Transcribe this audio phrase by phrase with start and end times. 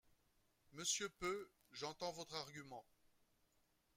[0.73, 2.83] Monsieur Peu, j’entends votre argument.